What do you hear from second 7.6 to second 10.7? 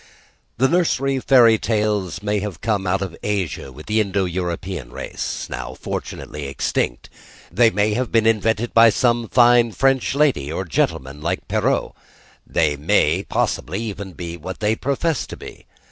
may have been invented by some fine French lady or